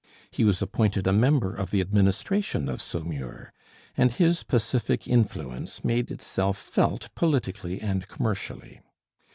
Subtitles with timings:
[0.31, 3.53] He was appointed a member of the administration of Saumur,
[3.95, 8.79] and his pacific influence made itself felt politically and commercially.